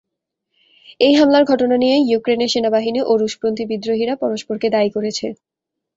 এই 0.99 1.13
হামলার 1.15 1.43
ঘটনা 1.43 1.75
নিয়ে 1.77 1.97
ইউক্রেনের 2.03 2.51
সেনাবাহিনী 2.53 2.99
ও 3.03 3.11
রুশপন্থী 3.17 3.63
বিদ্রোহীরা 3.71 4.15
পরস্পরকে 4.23 4.67
দায়ী 4.69 4.89
করেছে। 4.95 5.27